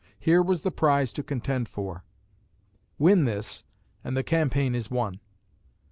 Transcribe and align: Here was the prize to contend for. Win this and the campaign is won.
Here 0.19 0.41
was 0.41 0.61
the 0.61 0.71
prize 0.71 1.13
to 1.13 1.21
contend 1.21 1.69
for. 1.69 2.03
Win 2.97 3.25
this 3.25 3.63
and 4.03 4.17
the 4.17 4.23
campaign 4.23 4.73
is 4.73 4.89
won. 4.89 5.19